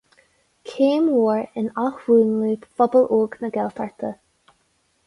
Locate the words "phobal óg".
2.81-3.39